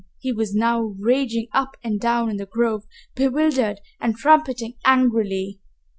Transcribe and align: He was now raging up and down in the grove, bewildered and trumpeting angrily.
He 0.17 0.31
was 0.33 0.55
now 0.55 0.81
raging 0.97 1.45
up 1.51 1.77
and 1.83 1.99
down 1.99 2.31
in 2.31 2.37
the 2.37 2.47
grove, 2.47 2.85
bewildered 3.13 3.81
and 3.99 4.17
trumpeting 4.17 4.73
angrily. 4.83 5.59